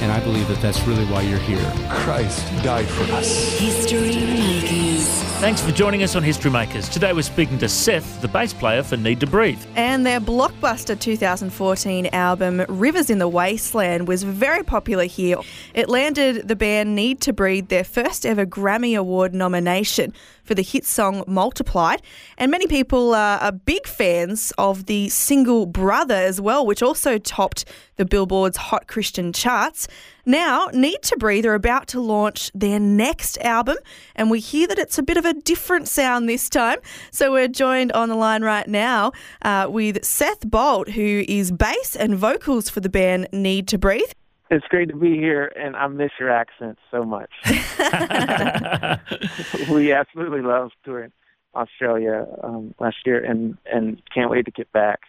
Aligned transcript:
And 0.00 0.10
I 0.10 0.18
believe 0.20 0.48
that 0.48 0.60
that's 0.62 0.82
really 0.86 1.04
why 1.04 1.20
you're 1.20 1.38
here. 1.38 1.72
Christ 1.90 2.46
died 2.62 2.86
for 2.86 3.02
us. 3.12 3.58
History 3.58 4.16
Makers. 4.16 5.06
Thanks 5.40 5.60
for 5.60 5.72
joining 5.72 6.02
us 6.02 6.16
on 6.16 6.22
History 6.22 6.50
Makers. 6.50 6.88
Today 6.88 7.12
we're 7.12 7.22
speaking 7.22 7.58
to 7.58 7.68
Seth, 7.68 8.20
the 8.22 8.28
bass 8.28 8.54
player 8.54 8.82
for 8.82 8.96
Need 8.96 9.20
to 9.20 9.26
Breathe. 9.26 9.62
And 9.76 10.06
their 10.06 10.20
blockbuster 10.20 10.98
2014 10.98 12.06
album, 12.12 12.64
Rivers 12.68 13.10
in 13.10 13.18
the 13.18 13.28
Wasteland, 13.28 14.08
was 14.08 14.22
very 14.22 14.62
popular 14.62 15.04
here. 15.04 15.38
It 15.74 15.90
landed 15.90 16.48
the 16.48 16.56
band 16.56 16.94
Need 16.94 17.20
to 17.22 17.32
Breathe 17.34 17.68
their 17.68 17.84
first 17.84 18.24
ever 18.24 18.46
Grammy 18.46 18.98
Award 18.98 19.34
nomination 19.34 20.14
for 20.50 20.56
the 20.56 20.62
hit 20.62 20.84
song 20.84 21.22
Multiplied. 21.28 22.02
And 22.36 22.50
many 22.50 22.66
people 22.66 23.14
are 23.14 23.52
big 23.52 23.86
fans 23.86 24.52
of 24.58 24.86
the 24.86 25.08
single 25.08 25.64
Brother 25.64 26.16
as 26.16 26.40
well, 26.40 26.66
which 26.66 26.82
also 26.82 27.18
topped 27.18 27.64
the 27.94 28.04
Billboard's 28.04 28.56
Hot 28.56 28.88
Christian 28.88 29.32
charts. 29.32 29.86
Now, 30.26 30.68
Need 30.72 31.02
to 31.02 31.16
Breathe 31.16 31.46
are 31.46 31.54
about 31.54 31.86
to 31.88 32.00
launch 32.00 32.50
their 32.52 32.80
next 32.80 33.38
album, 33.42 33.76
and 34.16 34.28
we 34.28 34.40
hear 34.40 34.66
that 34.66 34.78
it's 34.78 34.98
a 34.98 35.04
bit 35.04 35.16
of 35.16 35.24
a 35.24 35.34
different 35.34 35.86
sound 35.86 36.28
this 36.28 36.48
time. 36.48 36.78
So 37.12 37.30
we're 37.30 37.46
joined 37.46 37.92
on 37.92 38.08
the 38.08 38.16
line 38.16 38.42
right 38.42 38.66
now 38.66 39.12
uh, 39.42 39.68
with 39.70 40.04
Seth 40.04 40.50
Bolt, 40.50 40.88
who 40.88 41.24
is 41.28 41.52
bass 41.52 41.94
and 41.94 42.16
vocals 42.16 42.68
for 42.68 42.80
the 42.80 42.88
band 42.88 43.28
Need 43.32 43.68
to 43.68 43.78
Breathe. 43.78 44.10
It's 44.50 44.66
great 44.66 44.88
to 44.88 44.96
be 44.96 45.16
here, 45.16 45.52
and 45.56 45.76
I 45.76 45.86
miss 45.86 46.10
your 46.18 46.30
accent 46.30 46.78
so 46.90 47.04
much. 47.04 47.30
we 49.70 49.92
absolutely 49.92 50.42
loved 50.42 50.74
touring 50.84 51.12
Australia 51.54 52.26
um, 52.42 52.74
last 52.80 52.96
year, 53.06 53.24
and 53.24 53.56
and 53.72 54.02
can't 54.12 54.30
wait 54.30 54.46
to 54.46 54.50
get 54.50 54.70
back. 54.72 55.00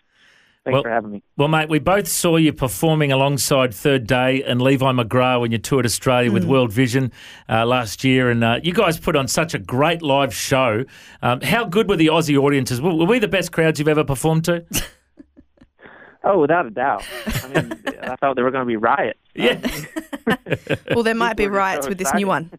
Thanks 0.64 0.76
Well- 0.76 0.84
for 0.84 0.90
having 0.92 1.12
me. 1.12 1.24
Well, 1.38 1.48
mate, 1.48 1.70
we 1.70 1.80
both 1.80 2.08
saw 2.08 2.38
you 2.38 2.54
performing 2.54 3.12
alongside 3.12 3.74
Third 3.74 4.06
Day 4.06 4.44
and 4.44 4.62
Levi 4.62 4.92
McGrath 4.92 5.42
when 5.42 5.52
you 5.52 5.58
toured 5.58 5.88
Australia 5.88 6.32
with 6.32 6.46
World 6.46 6.72
Vision 6.72 7.12
uh, 7.50 7.66
last 7.66 8.04
year, 8.04 8.30
and 8.30 8.44
uh, 8.44 8.60
you 8.62 8.74
guys 8.74 9.00
put 9.00 9.16
on 9.16 9.28
such 9.28 9.56
a 9.56 9.60
great 9.60 10.04
live 10.04 10.36
show. 10.36 10.86
Um, 11.24 11.42
how 11.42 11.66
good 11.66 11.90
were 11.90 11.96
the 11.96 12.08
Aussie 12.08 12.38
audiences? 12.38 12.80
Were, 12.80 12.94
were 12.94 13.06
we 13.06 13.18
the 13.18 13.28
best 13.28 13.52
crowds 13.52 13.80
you've 13.80 13.88
ever 13.88 14.04
performed 14.04 14.46
to? 14.46 14.64
Oh, 16.24 16.40
without 16.40 16.66
a 16.66 16.70
doubt. 16.70 17.04
I 17.26 17.48
mean, 17.48 17.74
I 18.04 18.16
thought 18.16 18.36
there 18.36 18.44
were 18.44 18.52
going 18.52 18.66
to 18.66 18.68
be 18.68 18.78
riots. 18.78 19.20
Yeah. 19.36 19.60
Well, 20.94 21.04
there 21.04 21.16
might 21.16 21.36
be 21.36 21.48
riots 21.48 21.86
so 21.86 21.90
with 21.90 21.98
this 21.98 22.14
new 22.14 22.28
one. 22.28 22.52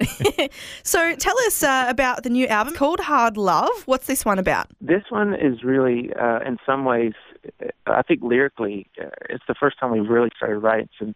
so 0.82 1.14
tell 1.16 1.38
us 1.40 1.62
uh, 1.62 1.86
about 1.88 2.22
the 2.22 2.30
new 2.30 2.46
album 2.46 2.74
called 2.74 3.00
Hard 3.00 3.36
Love. 3.36 3.82
What's 3.86 4.06
this 4.06 4.24
one 4.24 4.38
about? 4.38 4.68
This 4.80 5.02
one 5.10 5.34
is 5.34 5.62
really, 5.62 6.12
uh, 6.14 6.40
in 6.46 6.58
some 6.64 6.84
ways, 6.84 7.12
uh, 7.60 7.68
I 7.86 8.02
think 8.02 8.22
lyrically, 8.22 8.86
uh, 9.00 9.10
it's 9.28 9.44
the 9.46 9.54
first 9.54 9.78
time 9.78 9.90
we've 9.90 10.08
really 10.08 10.30
started 10.36 10.58
writing 10.58 10.88
some, 10.98 11.14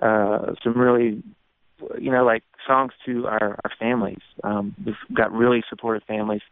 uh, 0.00 0.54
some 0.62 0.78
really, 0.78 1.22
you 2.00 2.10
know, 2.10 2.24
like 2.24 2.42
songs 2.66 2.92
to 3.06 3.26
our, 3.26 3.58
our 3.64 3.70
families. 3.78 4.22
Um, 4.42 4.74
we've 4.84 4.96
got 5.12 5.32
really 5.32 5.62
supportive 5.68 6.02
families 6.04 6.42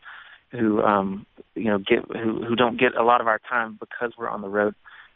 who, 0.51 0.83
um, 0.83 1.27
you 1.55 1.65
know, 1.65 1.79
get 1.79 2.05
who, 2.13 2.45
who 2.45 2.55
don't 2.55 2.79
get 2.79 2.95
a 2.95 3.03
lot 3.03 3.21
of 3.21 3.27
our 3.27 3.41
time 3.49 3.79
because 3.81 4.13
we're 4.17 4.29
on 4.29 4.43
the 4.43 4.49
road. 4.49 4.75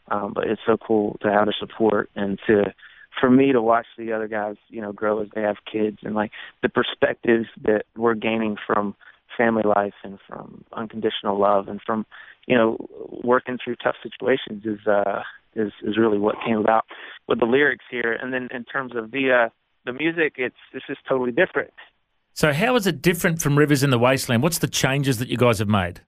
Um, 0.09 0.33
but 0.33 0.47
it's 0.47 0.61
so 0.65 0.77
cool 0.77 1.17
to 1.21 1.31
have 1.31 1.47
the 1.47 1.53
support 1.59 2.09
and 2.15 2.39
to, 2.47 2.73
for 3.19 3.29
me 3.29 3.51
to 3.51 3.61
watch 3.61 3.87
the 3.97 4.13
other 4.13 4.27
guys, 4.27 4.55
you 4.69 4.81
know, 4.81 4.93
grow 4.93 5.21
as 5.21 5.27
they 5.33 5.41
have 5.41 5.57
kids 5.71 5.97
and 6.03 6.15
like 6.15 6.31
the 6.61 6.69
perspectives 6.69 7.47
that 7.63 7.85
we're 7.95 8.13
gaining 8.13 8.57
from 8.65 8.95
family 9.37 9.63
life 9.63 9.93
and 10.03 10.17
from 10.27 10.63
unconditional 10.73 11.39
love 11.39 11.67
and 11.67 11.79
from, 11.85 12.05
you 12.47 12.55
know, 12.55 12.77
working 13.23 13.57
through 13.63 13.75
tough 13.75 13.95
situations 14.01 14.65
is 14.65 14.87
uh 14.87 15.21
is 15.55 15.71
is 15.83 15.97
really 15.97 16.17
what 16.17 16.35
came 16.45 16.57
about 16.57 16.85
with 17.27 17.39
the 17.39 17.45
lyrics 17.45 17.85
here. 17.89 18.13
And 18.13 18.33
then 18.33 18.47
in 18.51 18.63
terms 18.63 18.93
of 18.95 19.11
the 19.11 19.31
uh 19.31 19.49
the 19.85 19.93
music, 19.93 20.33
it's 20.37 20.55
it's 20.73 20.85
just 20.87 21.01
totally 21.07 21.31
different. 21.31 21.73
so, 22.33 22.53
how 22.53 22.75
is 22.75 22.87
it 22.87 23.01
different 23.01 23.41
from 23.41 23.57
Rivers 23.57 23.83
in 23.83 23.89
the 23.89 23.99
Wasteland? 23.99 24.43
What's 24.43 24.59
the 24.59 24.67
changes 24.67 25.17
that 25.19 25.27
you 25.27 25.37
guys 25.37 25.59
have 25.59 25.69
made? 25.69 26.01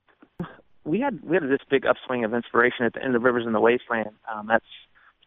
We 0.89 0.99
had 0.99 1.21
we 1.23 1.35
had 1.35 1.43
this 1.43 1.59
big 1.69 1.85
upswing 1.85 2.23
of 2.23 2.33
inspiration 2.33 2.85
at 2.85 2.93
the 2.93 3.03
end 3.03 3.15
of 3.15 3.21
Rivers 3.21 3.45
in 3.45 3.53
the 3.53 3.59
Wasteland. 3.59 4.09
Um, 4.31 4.47
that's 4.47 4.65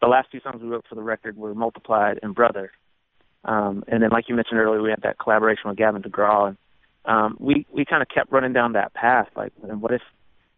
the 0.01 0.07
last 0.07 0.29
two 0.31 0.41
songs 0.41 0.61
we 0.61 0.67
wrote 0.67 0.85
for 0.87 0.95
the 0.95 1.01
record 1.01 1.37
were 1.37 1.55
Multiplied 1.55 2.19
and 2.21 2.35
Brother. 2.35 2.71
Um, 3.45 3.83
and 3.87 4.03
then, 4.03 4.09
like 4.09 4.27
you 4.27 4.35
mentioned 4.35 4.59
earlier, 4.59 4.81
we 4.81 4.89
had 4.89 5.01
that 5.03 5.19
collaboration 5.19 5.63
with 5.69 5.77
Gavin 5.77 6.01
DeGraw, 6.01 6.49
and 6.49 6.57
um, 7.05 7.37
we 7.39 7.65
we 7.71 7.85
kind 7.85 8.01
of 8.01 8.09
kept 8.09 8.31
running 8.31 8.53
down 8.53 8.73
that 8.73 8.93
path. 8.93 9.27
Like, 9.35 9.53
and 9.67 9.81
what 9.81 9.93
if 9.93 10.01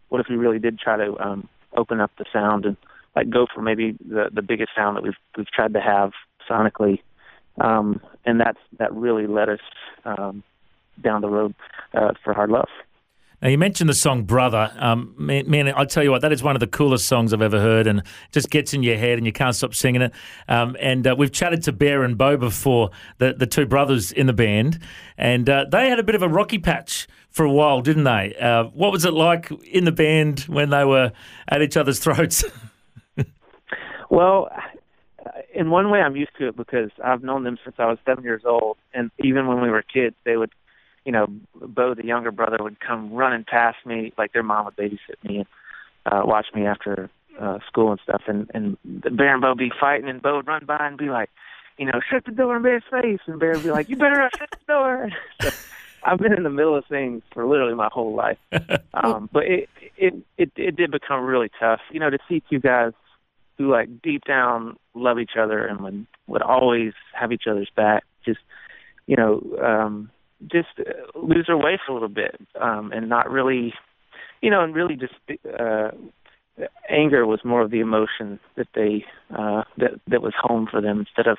what 0.09 0.21
if 0.21 0.27
we 0.29 0.35
really 0.35 0.59
did 0.59 0.79
try 0.79 0.97
to 0.97 1.16
um, 1.19 1.47
open 1.77 2.01
up 2.01 2.11
the 2.17 2.25
sound 2.33 2.66
and 2.66 2.77
like 3.16 3.29
go 3.29 3.45
for 3.53 3.61
maybe 3.61 3.95
the 4.07 4.29
the 4.33 4.41
biggest 4.41 4.72
sound 4.75 4.97
that 4.97 5.03
we've 5.03 5.13
we've 5.37 5.47
tried 5.47 5.73
to 5.73 5.81
have 5.81 6.11
sonically, 6.49 7.01
um, 7.59 8.01
and 8.25 8.39
that's 8.39 8.59
that 8.79 8.93
really 8.93 9.27
led 9.27 9.49
us 9.49 9.59
um, 10.03 10.43
down 11.01 11.22
the 11.22 11.29
road 11.29 11.53
uh, 11.93 12.13
for 12.23 12.33
Hard 12.33 12.49
Love. 12.49 12.69
Now, 13.45 13.51
you 13.51 13.59
mentioned 13.59 13.91
the 13.91 13.94
song 13.94 14.23
Brother. 14.23 14.72
Um, 14.75 15.13
man, 15.19 15.72
I 15.75 15.85
tell 15.85 16.03
you 16.03 16.09
what, 16.09 16.23
that 16.23 16.31
is 16.31 16.41
one 16.41 16.56
of 16.56 16.61
the 16.61 16.66
coolest 16.66 17.07
songs 17.07 17.31
I've 17.31 17.44
ever 17.44 17.61
heard 17.61 17.85
and 17.85 18.01
just 18.31 18.50
gets 18.50 18.73
in 18.73 18.81
your 18.81 18.97
head 18.97 19.19
and 19.19 19.28
you 19.28 19.31
can't 19.31 19.53
stop 19.53 19.75
singing 19.75 20.01
it. 20.01 20.13
Um, 20.47 20.75
and 20.79 21.06
uh, 21.06 21.16
we've 21.16 21.31
chatted 21.31 21.61
to 21.66 21.72
Bear 21.72 22.01
and 22.01 22.17
Bo 22.17 22.38
before, 22.38 22.89
the, 23.19 23.35
the 23.38 23.45
two 23.45 23.67
brothers 23.67 24.11
in 24.11 24.25
the 24.25 24.34
band, 24.34 24.79
and 25.16 25.47
uh, 25.47 25.66
they 25.72 25.89
had 25.89 26.00
a 26.00 26.03
bit 26.03 26.16
of 26.16 26.23
a 26.23 26.28
rocky 26.28 26.57
patch 26.57 27.05
for 27.29 27.45
a 27.45 27.51
while, 27.51 27.81
didn't 27.81 28.05
they? 28.05 28.34
Uh, 28.34 28.63
what 28.73 28.91
was 28.91 29.05
it 29.05 29.13
like 29.13 29.51
in 29.72 29.85
the 29.85 29.91
band 29.91 30.39
when 30.47 30.72
they 30.72 30.84
were 30.84 31.11
at 31.47 31.61
each 31.61 31.78
other's 31.78 32.00
throats? 32.03 32.44
Well, 34.09 34.50
in 35.53 35.69
one 35.69 35.91
way, 35.91 36.00
I'm 36.00 36.16
used 36.16 36.35
to 36.39 36.47
it 36.47 36.57
because 36.57 36.89
I've 37.03 37.22
known 37.22 37.44
them 37.44 37.59
since 37.63 37.75
I 37.78 37.85
was 37.85 38.00
seven 38.07 38.23
years 38.23 38.41
old, 38.44 38.78
and 38.95 39.11
even 39.23 39.45
when 39.45 39.61
we 39.61 39.69
were 39.69 39.84
kids, 39.84 40.16
they 40.23 40.35
would, 40.35 40.51
you 41.05 41.11
know, 41.11 41.27
Bo, 41.55 41.93
the 41.93 42.05
younger 42.05 42.31
brother, 42.31 42.57
would 42.59 42.79
come 42.79 43.13
running 43.13 43.45
past 43.47 43.77
me, 43.85 44.11
like 44.17 44.33
their 44.33 44.43
mom 44.43 44.66
would 44.66 44.75
babysit 44.75 45.23
me 45.23 45.38
and 45.38 45.47
uh, 46.05 46.21
watch 46.25 46.47
me 46.53 46.66
after 46.66 47.09
uh, 47.39 47.59
school 47.67 47.91
and 47.91 47.99
stuff, 48.03 48.23
and 48.27 48.49
and 48.53 48.77
the 48.83 49.11
Bear 49.11 49.33
and 49.33 49.41
Bo 49.41 49.49
would 49.49 49.57
be 49.57 49.71
fighting, 49.79 50.09
and 50.09 50.21
Bo 50.21 50.38
would 50.38 50.47
run 50.47 50.66
by 50.66 50.77
and 50.79 50.97
be 50.97 51.09
like, 51.09 51.29
you 51.77 51.85
know, 51.85 51.99
shut 52.09 52.25
the 52.25 52.31
door 52.31 52.57
in 52.57 52.63
Bear's 52.63 52.83
face, 52.89 53.19
and 53.27 53.39
Bear 53.39 53.53
would 53.53 53.63
be 53.63 53.71
like, 53.71 53.89
you 53.89 53.95
better 53.95 54.17
not 54.17 54.31
shut 54.38 54.49
the 54.51 54.73
door. 54.73 55.09
So, 55.41 55.49
I've 56.07 56.19
been 56.19 56.33
in 56.33 56.43
the 56.43 56.51
middle 56.51 56.77
of 56.77 56.85
things 56.85 57.23
for 57.33 57.47
literally 57.47 57.73
my 57.73 57.89
whole 57.91 58.16
life, 58.16 58.37
um, 58.93 59.27
but 59.33 59.43
it, 59.45 59.69
it 59.97 60.13
it 60.37 60.51
it 60.55 60.75
did 60.75 60.91
become 60.91 61.25
really 61.25 61.49
tough, 61.59 61.81
you 61.91 61.99
know, 61.99 62.11
to 62.11 62.19
see 62.29 62.43
two 62.49 62.59
guys 62.59 62.93
who 63.57 63.72
like 63.72 64.01
deep 64.01 64.23
down 64.25 64.77
love 64.93 65.19
each 65.19 65.35
other 65.39 65.66
and 65.66 65.81
would 65.81 66.05
would 66.27 66.41
always 66.41 66.93
have 67.13 67.31
each 67.31 67.45
other's 67.49 67.69
back 67.75 68.03
just 68.25 68.39
you 69.07 69.16
know 69.16 69.41
um 69.63 70.09
just 70.41 70.68
uh, 70.79 71.19
lose 71.19 71.46
their 71.47 71.57
way 71.57 71.79
for 71.85 71.91
a 71.91 71.94
little 71.94 72.09
bit 72.09 72.35
um 72.59 72.91
and 72.91 73.09
not 73.09 73.29
really 73.29 73.73
you 74.41 74.50
know 74.50 74.62
and 74.62 74.75
really 74.75 74.96
just 74.96 75.13
uh 75.59 75.90
anger 76.90 77.25
was 77.25 77.44
more 77.44 77.62
of 77.62 77.72
the 77.72 77.79
emotion 77.79 78.40
that 78.56 78.68
they 78.73 79.06
uh 79.35 79.63
that 79.78 79.91
that 80.07 80.22
was 80.22 80.34
home 80.40 80.68
for 80.69 80.81
them 80.81 81.00
instead 81.00 81.28
of 81.28 81.38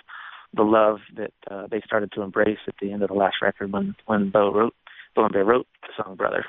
the 0.54 0.62
love 0.62 1.00
that 1.16 1.32
uh, 1.50 1.66
they 1.70 1.80
started 1.84 2.10
to 2.12 2.22
embrace 2.22 2.58
at 2.66 2.74
the 2.80 2.92
end 2.92 3.02
of 3.02 3.08
the 3.08 3.14
last 3.14 3.36
record 3.42 3.72
when 3.72 3.94
when 4.06 4.30
Bo 4.30 4.52
wrote 4.52 4.74
Bo 5.14 5.24
and 5.24 5.32
Bear 5.32 5.44
wrote 5.44 5.66
the 5.82 6.02
song 6.02 6.16
Brother 6.16 6.44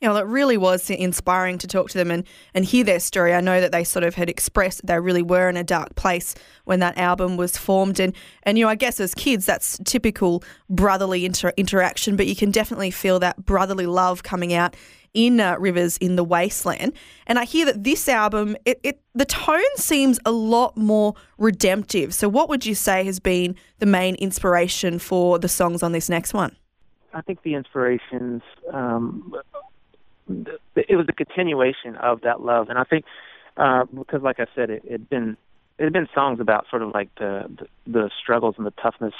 You 0.00 0.08
know, 0.08 0.16
it 0.16 0.26
really 0.26 0.58
was 0.58 0.90
inspiring 0.90 1.56
to 1.58 1.66
talk 1.66 1.88
to 1.90 1.98
them 1.98 2.10
and, 2.10 2.24
and 2.52 2.66
hear 2.66 2.84
their 2.84 3.00
story. 3.00 3.32
I 3.32 3.40
know 3.40 3.62
that 3.62 3.72
they 3.72 3.82
sort 3.82 4.04
of 4.04 4.14
had 4.14 4.28
expressed 4.28 4.86
they 4.86 5.00
really 5.00 5.22
were 5.22 5.48
in 5.48 5.56
a 5.56 5.64
dark 5.64 5.94
place 5.94 6.34
when 6.64 6.80
that 6.80 6.98
album 6.98 7.38
was 7.38 7.56
formed. 7.56 7.98
And, 7.98 8.14
and 8.42 8.58
you 8.58 8.64
know, 8.66 8.68
I 8.68 8.74
guess 8.74 9.00
as 9.00 9.14
kids, 9.14 9.46
that's 9.46 9.78
typical 9.84 10.44
brotherly 10.68 11.24
inter- 11.24 11.54
interaction, 11.56 12.14
but 12.14 12.26
you 12.26 12.36
can 12.36 12.50
definitely 12.50 12.90
feel 12.90 13.18
that 13.20 13.46
brotherly 13.46 13.86
love 13.86 14.22
coming 14.22 14.52
out 14.52 14.76
in 15.14 15.40
uh, 15.40 15.56
Rivers 15.58 15.96
in 15.96 16.16
the 16.16 16.22
Wasteland. 16.22 16.92
And 17.26 17.38
I 17.38 17.44
hear 17.44 17.64
that 17.64 17.82
this 17.82 18.06
album, 18.06 18.54
it, 18.66 18.78
it 18.82 19.00
the 19.14 19.24
tone 19.24 19.62
seems 19.76 20.20
a 20.26 20.30
lot 20.30 20.76
more 20.76 21.14
redemptive. 21.38 22.14
So, 22.14 22.28
what 22.28 22.50
would 22.50 22.66
you 22.66 22.74
say 22.74 23.02
has 23.04 23.18
been 23.18 23.56
the 23.78 23.86
main 23.86 24.14
inspiration 24.16 24.98
for 24.98 25.38
the 25.38 25.48
songs 25.48 25.82
on 25.82 25.92
this 25.92 26.10
next 26.10 26.34
one? 26.34 26.54
I 27.14 27.22
think 27.22 27.42
the 27.42 27.54
inspirations 27.54 28.42
um, 28.74 29.32
it 30.28 30.96
was 30.96 31.06
a 31.08 31.12
continuation 31.12 31.96
of 31.96 32.22
that 32.22 32.40
love, 32.40 32.68
and 32.68 32.78
I 32.78 32.84
think 32.84 33.04
uh, 33.56 33.84
because, 33.84 34.22
like 34.22 34.40
I 34.40 34.46
said, 34.54 34.70
it 34.70 34.82
had 34.90 35.08
been 35.08 35.36
it 35.78 35.84
had 35.84 35.92
been 35.92 36.08
songs 36.14 36.40
about 36.40 36.66
sort 36.70 36.82
of 36.82 36.92
like 36.94 37.08
the 37.16 37.44
the, 37.58 37.90
the 37.90 38.10
struggles 38.22 38.54
and 38.58 38.66
the 38.66 38.72
toughness 38.82 39.14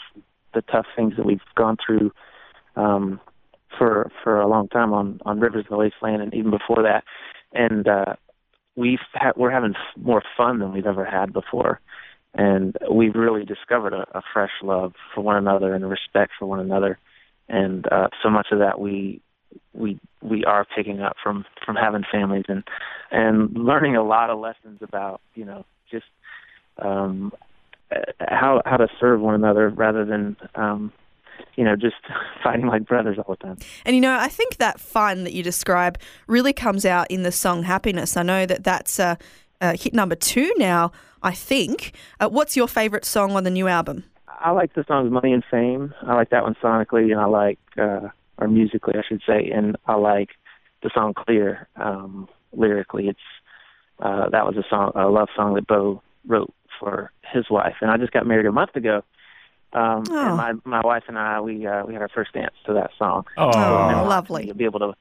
the 0.54 0.62
tough 0.62 0.86
things 0.96 1.14
that 1.16 1.26
we've 1.26 1.40
gone 1.54 1.76
through 1.84 2.12
um, 2.76 3.20
for 3.78 4.10
for 4.22 4.40
a 4.40 4.48
long 4.48 4.68
time 4.68 4.92
on 4.92 5.20
on 5.24 5.40
Rivers 5.40 5.66
of 5.66 5.70
the 5.70 5.76
Wasteland, 5.76 6.22
and 6.22 6.34
even 6.34 6.50
before 6.50 6.82
that. 6.82 7.04
And 7.52 7.86
uh, 7.86 8.16
we've 8.74 8.98
ha- 9.14 9.32
we're 9.36 9.50
having 9.50 9.74
f- 9.74 10.02
more 10.02 10.22
fun 10.36 10.58
than 10.58 10.72
we've 10.72 10.86
ever 10.86 11.04
had 11.04 11.32
before, 11.32 11.80
and 12.34 12.76
we've 12.90 13.14
really 13.14 13.44
discovered 13.44 13.92
a, 13.92 14.06
a 14.18 14.22
fresh 14.32 14.50
love 14.62 14.94
for 15.14 15.20
one 15.20 15.36
another 15.36 15.74
and 15.74 15.88
respect 15.88 16.32
for 16.38 16.46
one 16.46 16.60
another. 16.60 16.98
And 17.48 17.86
uh, 17.92 18.08
so 18.22 18.28
much 18.28 18.48
of 18.50 18.58
that 18.58 18.80
we 18.80 19.22
we 19.72 19.98
we 20.22 20.44
are 20.44 20.64
picking 20.64 21.00
up 21.00 21.16
from 21.22 21.44
from 21.64 21.76
having 21.76 22.04
families 22.10 22.44
and 22.48 22.64
and 23.10 23.52
learning 23.56 23.96
a 23.96 24.02
lot 24.02 24.30
of 24.30 24.38
lessons 24.38 24.80
about 24.82 25.20
you 25.34 25.44
know 25.44 25.64
just 25.90 26.06
um 26.78 27.32
how 28.20 28.62
how 28.64 28.76
to 28.76 28.88
serve 28.98 29.20
one 29.20 29.34
another 29.34 29.68
rather 29.68 30.04
than 30.04 30.36
um 30.54 30.92
you 31.56 31.64
know 31.64 31.76
just 31.76 31.96
fighting 32.42 32.66
like 32.66 32.86
brothers 32.86 33.18
all 33.18 33.36
the 33.38 33.44
time 33.44 33.56
And 33.84 33.94
you 33.94 34.00
know, 34.00 34.16
I 34.18 34.28
think 34.28 34.56
that 34.56 34.80
fun 34.80 35.24
that 35.24 35.32
you 35.32 35.42
describe 35.42 35.98
really 36.26 36.52
comes 36.52 36.84
out 36.84 37.10
in 37.10 37.22
the 37.22 37.32
song 37.32 37.62
Happiness. 37.62 38.16
I 38.16 38.22
know 38.22 38.46
that 38.46 38.64
that's 38.64 38.98
uh, 38.98 39.16
uh, 39.60 39.76
hit 39.76 39.94
number 39.94 40.14
two 40.14 40.52
now, 40.56 40.92
I 41.22 41.32
think. 41.32 41.94
Uh, 42.20 42.28
what's 42.28 42.56
your 42.56 42.68
favourite 42.68 43.04
song 43.04 43.32
on 43.32 43.44
the 43.44 43.50
new 43.50 43.68
album? 43.68 44.04
I 44.28 44.50
like 44.50 44.74
the 44.74 44.84
songs 44.86 45.10
Money 45.10 45.32
and 45.32 45.44
Fame. 45.50 45.94
I 46.02 46.14
like 46.14 46.30
that 46.30 46.42
one 46.42 46.54
sonically, 46.62 47.10
and 47.10 47.20
I 47.20 47.24
like, 47.24 47.58
uh, 47.78 48.08
or 48.38 48.48
musically, 48.48 48.94
I 48.98 49.02
should 49.08 49.22
say, 49.26 49.50
and 49.54 49.76
I 49.86 49.94
like 49.96 50.30
the 50.82 50.90
song 50.94 51.14
Clear 51.14 51.68
um, 51.76 52.28
lyrically. 52.52 53.08
It's 53.08 53.18
uh, 54.00 54.28
that 54.30 54.44
was 54.46 54.56
a 54.56 54.64
song, 54.68 54.92
a 54.94 55.08
love 55.08 55.28
song 55.34 55.54
that 55.54 55.66
Bo 55.66 56.02
wrote 56.26 56.52
for 56.78 57.10
his 57.32 57.48
wife, 57.50 57.76
and 57.80 57.90
I 57.90 57.96
just 57.96 58.12
got 58.12 58.26
married 58.26 58.46
a 58.46 58.52
month 58.52 58.76
ago. 58.76 59.02
Um, 59.72 60.04
Oh. 60.08 60.28
And 60.28 60.36
my 60.36 60.52
my 60.64 60.80
wife 60.84 61.04
and 61.08 61.18
I, 61.18 61.40
we 61.40 61.66
uh, 61.66 61.84
we 61.86 61.92
had 61.92 62.02
our 62.02 62.08
first 62.08 62.32
dance 62.32 62.54
to 62.66 62.74
that 62.74 62.90
song. 62.98 63.24
Oh, 63.36 63.50
Oh, 63.52 64.06
lovely. 64.08 64.46
You'll 64.46 64.54
be 64.56 64.64
able 64.64 64.80
to 64.80 64.92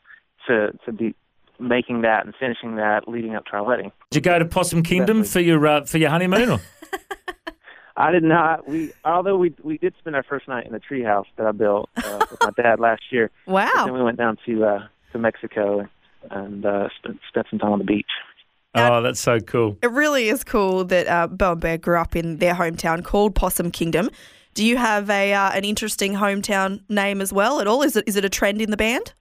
to 0.48 0.78
to 0.86 0.92
be 0.92 1.14
making 1.60 2.02
that 2.02 2.26
and 2.26 2.34
finishing 2.40 2.76
that 2.76 3.08
leading 3.08 3.36
up 3.36 3.46
to 3.46 3.54
our 3.54 3.64
wedding. 3.64 3.92
Did 4.12 4.18
you 4.26 4.32
go 4.32 4.40
to 4.40 4.46
Possum 4.46 4.84
Kingdom 4.84 5.24
for 5.24 5.40
your 5.40 5.66
uh, 5.68 5.86
for 5.86 5.98
your 5.98 6.10
honeymoon? 6.10 6.60
Or? 7.98 8.04
I 8.04 8.12
did 8.12 8.24
not. 8.24 8.68
We 8.68 8.94
although 9.04 9.38
we 9.38 9.54
we 9.64 9.78
did 9.78 9.94
spend 10.00 10.16
our 10.16 10.24
first 10.24 10.48
night 10.48 10.66
in 10.66 10.74
the 10.74 10.80
treehouse 10.80 11.26
that 11.38 11.46
I 11.46 11.52
built 11.52 11.90
uh, 11.98 12.26
with 12.32 12.40
my 12.42 12.52
dad 12.62 12.80
last 12.80 13.04
year. 13.12 13.32
Wow. 13.46 13.86
Then 13.86 13.94
we 13.94 14.04
went 14.04 14.18
down 14.18 14.38
to 14.46 14.66
uh, 14.66 14.88
to 15.12 15.18
Mexico 15.18 15.88
and 16.32 16.66
uh, 16.66 16.90
spent 16.98 17.20
spent 17.30 17.48
some 17.50 17.60
time 17.60 17.72
on 17.72 17.80
the 17.80 17.86
beach. 17.86 18.10
Oh, 18.78 19.02
that's 19.02 19.22
so 19.22 19.40
cool. 19.40 19.78
It 19.82 19.92
really 19.92 20.28
is 20.28 20.44
cool 20.44 20.84
that 20.86 21.08
uh, 21.08 21.28
Bo 21.28 21.54
and 21.54 21.62
Bear 21.62 21.78
grew 21.78 21.98
up 21.98 22.14
in 22.16 22.38
their 22.38 22.54
hometown 22.54 23.06
called 23.06 23.34
Possum 23.34 23.72
Kingdom. 23.72 24.10
Do 24.54 24.66
you 24.66 24.76
have 24.76 25.10
a 25.10 25.34
uh, 25.34 25.52
an 25.52 25.64
interesting 25.64 26.14
hometown 26.14 26.82
name 26.90 27.22
as 27.22 27.32
well 27.32 27.62
at 27.62 27.68
all? 27.68 27.82
Is 27.82 27.96
it 27.96 28.04
is 28.08 28.16
it 28.16 28.26
a 28.26 28.30
trend 28.30 28.62
in 28.62 28.72
the 28.72 28.78
band? 28.78 29.14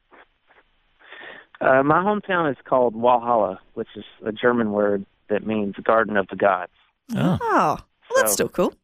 Uh, 1.61 1.82
my 1.82 2.03
hometown 2.03 2.50
is 2.50 2.56
called 2.65 2.94
Walhalla, 2.94 3.59
which 3.75 3.88
is 3.97 4.05
a 4.27 4.32
German 4.32 4.73
word 4.73 5.06
that 5.29 5.47
means 5.47 5.77
Garden 5.82 6.17
of 6.17 6.27
the 6.29 6.37
Gods. 6.37 6.73
Oh. 7.15 7.38
Oh, 7.41 7.79
well, 8.15 8.23
that's 8.25 8.33
So- 8.33 8.35
still 8.35 8.49
cool. 8.49 8.75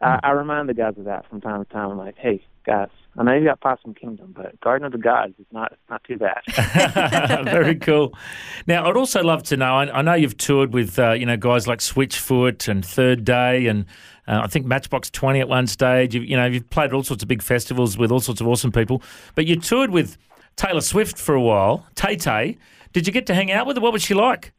I, 0.00 0.18
I 0.24 0.30
remind 0.32 0.68
the 0.68 0.74
guys 0.74 0.94
of 0.98 1.04
that 1.04 1.28
from 1.28 1.40
time 1.40 1.64
to 1.64 1.70
time. 1.72 1.90
I'm 1.90 1.98
like, 1.98 2.16
hey 2.18 2.42
guys, 2.66 2.88
I 3.16 3.22
know 3.22 3.34
you 3.34 3.44
got 3.44 3.60
Possum 3.60 3.94
Kingdom, 3.94 4.32
but 4.36 4.60
Garden 4.60 4.84
of 4.84 4.90
the 4.92 4.98
Gods 4.98 5.34
is 5.38 5.46
not 5.52 5.74
not 5.88 6.02
too 6.02 6.16
bad. 6.18 7.44
Very 7.44 7.76
cool. 7.76 8.12
Now, 8.66 8.88
I'd 8.88 8.96
also 8.96 9.22
love 9.22 9.44
to 9.44 9.56
know. 9.56 9.76
I, 9.76 9.98
I 9.98 10.02
know 10.02 10.14
you've 10.14 10.36
toured 10.36 10.74
with 10.74 10.98
uh, 10.98 11.12
you 11.12 11.24
know 11.24 11.36
guys 11.36 11.68
like 11.68 11.78
Switchfoot 11.78 12.66
and 12.68 12.84
Third 12.84 13.24
Day, 13.24 13.66
and 13.66 13.84
uh, 14.26 14.40
I 14.42 14.48
think 14.48 14.66
Matchbox 14.66 15.08
Twenty 15.10 15.38
at 15.38 15.48
one 15.48 15.68
stage. 15.68 16.16
You, 16.16 16.22
you 16.22 16.36
know, 16.36 16.46
you've 16.46 16.68
played 16.70 16.86
at 16.86 16.94
all 16.94 17.04
sorts 17.04 17.22
of 17.22 17.28
big 17.28 17.40
festivals 17.42 17.96
with 17.96 18.10
all 18.10 18.20
sorts 18.20 18.40
of 18.40 18.48
awesome 18.48 18.72
people. 18.72 19.02
But 19.36 19.46
you 19.46 19.54
toured 19.54 19.90
with 19.90 20.16
Taylor 20.56 20.80
Swift 20.80 21.16
for 21.16 21.36
a 21.36 21.40
while. 21.40 21.86
Tay 21.94 22.16
Tay, 22.16 22.58
did 22.92 23.06
you 23.06 23.12
get 23.12 23.26
to 23.26 23.34
hang 23.34 23.52
out 23.52 23.68
with 23.68 23.76
her? 23.76 23.80
What 23.80 23.92
was 23.92 24.02
she 24.02 24.14
like? 24.14 24.52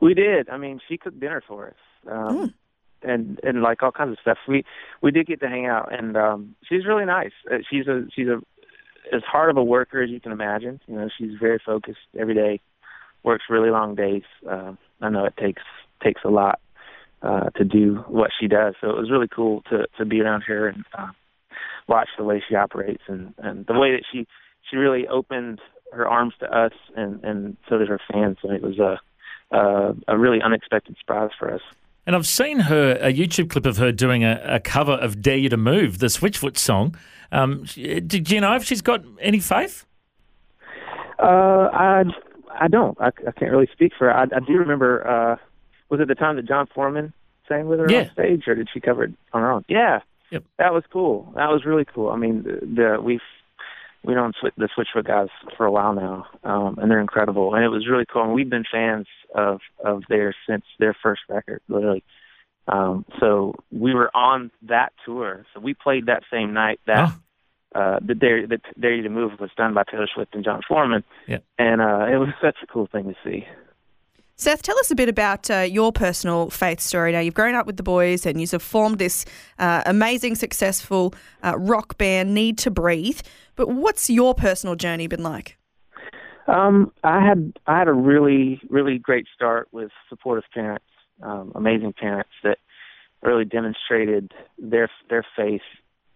We 0.00 0.14
did. 0.14 0.48
I 0.50 0.56
mean, 0.56 0.80
she 0.88 0.98
cooked 0.98 1.20
dinner 1.20 1.42
for 1.46 1.68
us, 1.68 1.74
um, 2.10 2.54
and 3.02 3.40
and 3.42 3.62
like 3.62 3.82
all 3.82 3.92
kinds 3.92 4.12
of 4.12 4.18
stuff. 4.20 4.38
We 4.48 4.64
we 5.02 5.10
did 5.10 5.26
get 5.26 5.40
to 5.40 5.48
hang 5.48 5.66
out, 5.66 5.92
and 5.92 6.16
um, 6.16 6.54
she's 6.68 6.86
really 6.86 7.04
nice. 7.04 7.32
Uh, 7.50 7.58
she's 7.70 7.86
a 7.86 8.06
she's 8.14 8.28
a 8.28 8.40
as 9.14 9.22
hard 9.22 9.50
of 9.50 9.56
a 9.56 9.64
worker 9.64 10.02
as 10.02 10.10
you 10.10 10.20
can 10.20 10.32
imagine. 10.32 10.80
You 10.86 10.96
know, 10.96 11.08
she's 11.16 11.32
very 11.38 11.60
focused 11.64 11.98
every 12.18 12.34
day, 12.34 12.60
works 13.22 13.44
really 13.50 13.70
long 13.70 13.94
days. 13.94 14.22
Uh, 14.48 14.72
I 15.00 15.10
know 15.10 15.24
it 15.26 15.36
takes 15.36 15.62
takes 16.02 16.22
a 16.24 16.30
lot 16.30 16.60
uh, 17.22 17.50
to 17.50 17.64
do 17.64 18.04
what 18.08 18.30
she 18.38 18.48
does. 18.48 18.74
So 18.80 18.90
it 18.90 18.96
was 18.96 19.10
really 19.10 19.28
cool 19.28 19.62
to 19.70 19.86
to 19.98 20.04
be 20.04 20.20
around 20.20 20.42
her 20.42 20.68
and 20.68 20.84
uh, 20.96 21.08
watch 21.88 22.08
the 22.16 22.24
way 22.24 22.42
she 22.46 22.54
operates 22.54 23.02
and 23.06 23.34
and 23.38 23.66
the 23.66 23.78
way 23.78 23.92
that 23.92 24.04
she 24.10 24.26
she 24.70 24.76
really 24.76 25.06
opened 25.08 25.60
her 25.92 26.08
arms 26.08 26.34
to 26.40 26.46
us 26.46 26.72
and 26.96 27.22
and 27.24 27.56
so 27.68 27.78
did 27.78 27.88
her 27.88 28.00
fans. 28.12 28.38
And 28.42 28.52
it 28.52 28.62
was 28.62 28.78
a 28.78 29.00
uh, 29.54 29.94
a 30.08 30.18
really 30.18 30.40
unexpected 30.42 30.96
surprise 30.98 31.30
for 31.38 31.52
us. 31.52 31.60
And 32.06 32.14
I've 32.14 32.26
seen 32.26 32.60
her 32.60 32.92
a 33.00 33.12
YouTube 33.12 33.48
clip 33.50 33.64
of 33.66 33.78
her 33.78 33.90
doing 33.90 34.24
a, 34.24 34.40
a 34.44 34.60
cover 34.60 34.92
of 34.92 35.22
"Dare 35.22 35.36
You 35.36 35.48
to 35.48 35.56
Move," 35.56 35.98
the 35.98 36.06
Switchfoot 36.06 36.58
song. 36.58 36.96
Um, 37.32 37.64
did 37.74 38.30
you 38.30 38.40
know 38.40 38.54
if 38.54 38.64
she's 38.64 38.82
got 38.82 39.02
any 39.20 39.40
faith? 39.40 39.86
Uh, 41.18 41.68
I 41.72 42.04
I 42.58 42.68
don't. 42.68 42.96
I, 43.00 43.06
I 43.08 43.32
can't 43.32 43.50
really 43.50 43.68
speak 43.72 43.92
for 43.98 44.06
her. 44.08 44.14
I, 44.14 44.24
I 44.24 44.40
do 44.46 44.52
remember. 44.54 45.06
Uh, 45.06 45.36
was 45.88 46.00
it 46.00 46.08
the 46.08 46.14
time 46.14 46.36
that 46.36 46.46
Jon 46.46 46.66
Foreman 46.74 47.12
sang 47.48 47.66
with 47.68 47.78
her 47.78 47.90
Yeah. 47.90 48.00
on 48.02 48.10
stage, 48.12 48.44
or 48.48 48.54
did 48.54 48.68
she 48.72 48.80
cover 48.80 49.04
it 49.04 49.12
on 49.32 49.42
her 49.42 49.50
own? 49.50 49.64
Yeah. 49.68 50.00
Yep. 50.30 50.44
That 50.58 50.72
was 50.74 50.82
cool. 50.92 51.32
That 51.36 51.50
was 51.50 51.64
really 51.64 51.84
cool. 51.84 52.10
I 52.10 52.16
mean, 52.16 52.42
the, 52.42 52.66
the 52.66 53.00
we've 53.02 53.20
we 54.04 54.14
Swi- 54.42 54.52
the 54.56 54.68
Switchfoot 54.76 55.06
guys 55.06 55.28
for 55.56 55.66
a 55.66 55.70
while 55.70 55.94
now, 55.94 56.26
um, 56.44 56.78
and 56.78 56.90
they're 56.90 57.00
incredible. 57.00 57.54
And 57.54 57.64
it 57.64 57.68
was 57.68 57.88
really 57.88 58.04
cool. 58.10 58.22
And 58.22 58.34
we've 58.34 58.50
been 58.50 58.64
fans 58.70 59.06
of 59.34 59.60
of 59.84 60.02
theirs 60.08 60.36
since 60.48 60.64
their 60.78 60.94
first 61.02 61.22
record, 61.28 61.60
literally. 61.68 62.04
Um, 62.68 63.04
so 63.20 63.54
we 63.70 63.94
were 63.94 64.10
on 64.16 64.50
that 64.62 64.92
tour. 65.04 65.44
So 65.52 65.60
we 65.60 65.74
played 65.74 66.06
that 66.06 66.22
same 66.32 66.52
night 66.54 66.80
that 66.86 67.10
Oh. 67.74 67.80
uh, 67.80 67.98
the 68.00 68.14
Dare 68.14 68.46
the 68.46 68.58
Dare 68.78 68.94
You 68.94 69.02
to 69.02 69.10
Move 69.10 69.40
was 69.40 69.50
done 69.56 69.74
by 69.74 69.84
Taylor 69.90 70.08
Swift 70.14 70.34
and 70.34 70.44
Jon 70.44 70.60
Foreman. 70.66 71.04
Yeah. 71.26 71.38
And 71.58 71.80
uh, 71.80 72.06
it 72.10 72.16
was 72.16 72.28
such 72.40 72.56
a 72.62 72.66
cool 72.66 72.86
thing 72.86 73.04
to 73.04 73.16
see. 73.24 73.46
Seth, 74.36 74.62
tell 74.62 74.78
us 74.78 74.90
a 74.90 74.96
bit 74.96 75.08
about 75.08 75.48
uh, 75.48 75.58
your 75.58 75.92
personal 75.92 76.50
faith 76.50 76.80
story. 76.80 77.12
Now, 77.12 77.20
you've 77.20 77.34
grown 77.34 77.54
up 77.54 77.66
with 77.66 77.76
the 77.76 77.84
boys 77.84 78.26
and 78.26 78.40
you've 78.40 78.50
formed 78.60 78.98
this 78.98 79.24
uh, 79.60 79.82
amazing, 79.86 80.34
successful 80.34 81.14
uh, 81.44 81.56
rock 81.56 81.96
band, 81.98 82.34
Need 82.34 82.58
to 82.58 82.70
Breathe. 82.70 83.20
But 83.54 83.68
what's 83.68 84.10
your 84.10 84.34
personal 84.34 84.74
journey 84.74 85.06
been 85.06 85.22
like? 85.22 85.56
Um, 86.46 86.92
I 87.04 87.24
had 87.24 87.54
I 87.66 87.78
had 87.78 87.88
a 87.88 87.92
really 87.92 88.60
really 88.68 88.98
great 88.98 89.26
start 89.34 89.68
with 89.72 89.90
supportive 90.10 90.44
parents, 90.52 90.84
um, 91.22 91.52
amazing 91.54 91.94
parents 91.94 92.32
that 92.42 92.58
really 93.22 93.46
demonstrated 93.46 94.34
their 94.58 94.90
their 95.08 95.24
faith 95.36 95.62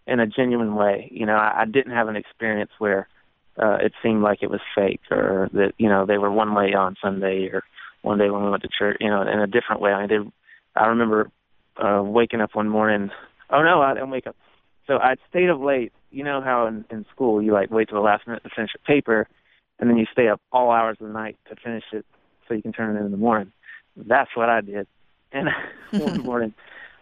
in 0.06 0.20
a 0.20 0.26
genuine 0.26 0.74
way. 0.74 1.08
You 1.10 1.24
know, 1.24 1.36
I, 1.36 1.62
I 1.62 1.64
didn't 1.64 1.92
have 1.92 2.08
an 2.08 2.16
experience 2.16 2.72
where 2.78 3.08
uh, 3.56 3.78
it 3.80 3.92
seemed 4.02 4.22
like 4.22 4.42
it 4.42 4.50
was 4.50 4.60
fake 4.74 5.00
or 5.10 5.48
that 5.54 5.72
you 5.78 5.88
know 5.88 6.04
they 6.04 6.18
were 6.18 6.30
one 6.30 6.54
way 6.54 6.74
on 6.74 6.96
Sunday 7.00 7.46
or 7.46 7.62
one 8.02 8.18
day 8.18 8.30
when 8.30 8.44
we 8.44 8.50
went 8.50 8.62
to 8.62 8.68
church, 8.76 8.98
you 9.00 9.10
know, 9.10 9.22
in 9.22 9.40
a 9.40 9.46
different 9.46 9.80
way. 9.80 9.92
I 9.92 10.06
mean, 10.06 10.08
they, 10.08 10.80
I 10.80 10.86
remember 10.86 11.30
uh, 11.76 12.02
waking 12.02 12.40
up 12.40 12.54
one 12.54 12.68
morning. 12.68 13.10
Oh 13.50 13.62
no, 13.62 13.80
I 13.82 13.94
didn't 13.94 14.10
wake 14.10 14.26
up. 14.26 14.36
So 14.86 14.98
I'd 14.98 15.18
stayed 15.28 15.50
up 15.50 15.60
late. 15.60 15.92
You 16.10 16.24
know 16.24 16.40
how 16.40 16.66
in, 16.66 16.84
in 16.90 17.04
school 17.12 17.42
you 17.42 17.52
like 17.52 17.70
wait 17.70 17.88
till 17.88 17.98
the 17.98 18.04
last 18.04 18.26
minute 18.26 18.42
to 18.44 18.50
finish 18.54 18.70
a 18.74 18.86
paper, 18.86 19.28
and 19.78 19.88
then 19.88 19.96
you 19.96 20.06
stay 20.10 20.28
up 20.28 20.40
all 20.52 20.70
hours 20.70 20.96
of 21.00 21.06
the 21.06 21.12
night 21.12 21.36
to 21.48 21.56
finish 21.56 21.84
it 21.92 22.06
so 22.46 22.54
you 22.54 22.62
can 22.62 22.72
turn 22.72 22.96
it 22.96 23.00
in 23.00 23.06
in 23.06 23.12
the 23.12 23.18
morning. 23.18 23.52
That's 23.96 24.30
what 24.34 24.48
I 24.48 24.60
did. 24.60 24.86
And 25.32 25.48
one 25.90 26.18
morning, 26.24 26.54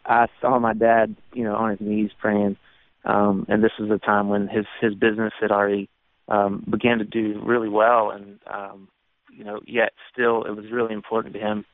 I 0.04 0.26
saw 0.40 0.58
my 0.58 0.74
dad, 0.74 1.16
you 1.32 1.44
know, 1.44 1.54
on 1.54 1.70
his 1.70 1.80
knees 1.80 2.10
praying. 2.18 2.56
Um, 3.04 3.46
and 3.48 3.62
this 3.62 3.72
was 3.78 3.90
a 3.90 4.04
time 4.04 4.28
when 4.28 4.48
his 4.48 4.66
his 4.80 4.94
business 4.94 5.32
had 5.40 5.52
already 5.52 5.88
um, 6.28 6.64
began 6.68 6.98
to 6.98 7.04
do 7.04 7.40
really 7.44 7.68
well, 7.68 8.10
and 8.10 8.40
um, 8.52 8.88
you 9.36 9.44
know, 9.44 9.60
yet 9.66 9.92
still 10.12 10.44
it 10.44 10.56
was 10.56 10.70
really 10.70 10.94
important 10.94 11.34
to 11.34 11.40
him 11.40 11.64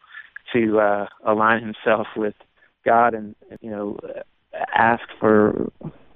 to 0.53 0.81
uh, 0.81 1.07
align 1.25 1.63
himself 1.63 2.09
with 2.17 2.35
God 2.85 3.15
and 3.15 3.35
you 3.61 3.71
know 3.71 3.99
ask 4.75 5.03
for 5.21 5.71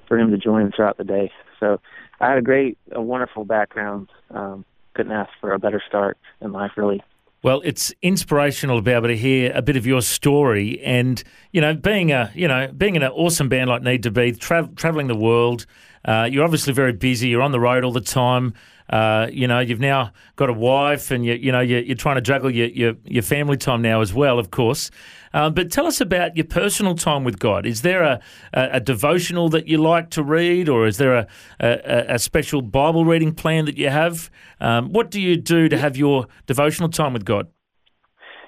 for 0.09 0.19
him 0.19 0.31
to 0.31 0.39
join 0.39 0.73
throughout 0.73 0.99
the 0.99 1.05
day. 1.05 1.33
So 1.59 1.81
I 2.21 2.29
had 2.29 2.39
a 2.39 2.43
great, 2.43 2.79
a 2.93 3.01
wonderful 3.01 3.45
background. 3.45 4.09
Um, 4.31 4.65
couldn't 4.95 5.13
ask 5.13 5.31
for 5.41 5.53
a 5.53 5.59
better 5.59 5.83
start 5.87 6.17
in 6.41 6.53
life, 6.53 6.73
really. 6.77 7.03
Well, 7.43 7.61
it's 7.65 7.93
inspirational 8.03 8.79
to 8.79 8.83
be 8.83 8.91
able 8.91 9.09
to 9.09 9.17
hear 9.17 9.53
a 9.55 9.63
bit 9.63 9.77
of 9.77 9.87
your 9.87 10.03
story, 10.03 10.81
and 10.83 11.23
you 11.53 11.61
know, 11.61 11.75
being 11.75 12.11
a 12.11 12.33
you 12.35 12.49
know 12.49 12.69
being 12.77 12.97
in 12.97 13.03
an 13.03 13.13
awesome 13.13 13.49
band 13.49 13.69
like 13.69 13.83
Need 13.83 14.03
to 14.05 14.11
Be, 14.11 14.33
tra- 14.33 14.71
traveling 14.75 15.07
the 15.07 15.17
world. 15.17 15.67
Uh, 16.05 16.29
you're 16.31 16.45
obviously 16.45 16.73
very 16.73 16.93
busy. 16.93 17.29
You're 17.29 17.43
on 17.43 17.53
the 17.53 17.61
road 17.61 17.85
all 17.85 17.93
the 17.93 18.01
time. 18.01 18.55
Uh, 18.91 19.29
you 19.33 19.47
know, 19.49 19.61
you've 19.61 19.81
now 19.81 20.13
got 20.37 20.49
a 20.49 20.53
wife, 20.53 21.11
and 21.11 21.25
you, 21.25 21.35
you 21.35 21.53
know, 21.53 21.61
you're, 21.61 21.81
you're 21.81 21.97
trying 21.97 22.17
to 22.17 22.21
juggle 22.21 22.51
your, 22.51 22.69
your, 22.69 22.95
your 23.05 23.23
family 23.23 23.57
time 23.57 23.83
now 23.83 24.01
as 24.01 24.15
well, 24.15 24.39
of 24.39 24.51
course. 24.51 24.91
Um, 25.33 25.55
but 25.55 25.71
tell 25.71 25.87
us 25.87 26.01
about 26.01 26.37
your 26.37 26.47
personal 26.47 26.95
time 26.95 27.25
with 27.25 27.39
God. 27.39 27.67
Is 27.67 27.83
there 27.83 28.03
a, 28.03 28.21
a, 28.55 28.69
a 28.73 28.81
devotional 28.81 29.49
that 29.51 29.67
you 29.67 29.79
like 29.79 30.11
to 30.11 30.23
read, 30.23 30.69
or 30.69 30.87
is 30.87 30.99
there 30.99 31.15
a, 31.15 31.27
a, 31.61 32.15
a 32.15 32.19
special 32.19 32.63
Bible 32.63 33.05
reading 33.05 33.35
plan 33.35 33.65
that 33.67 33.77
you 33.77 33.91
have? 33.91 34.31
Um, 34.61 34.93
what 34.93 35.11
do 35.11 35.21
you 35.21 35.37
do 35.37 35.69
to 35.69 35.77
have 35.77 35.97
your 35.97 36.27
devotional 36.47 36.89
time 36.89 37.13
with 37.13 37.25
God? 37.25 37.49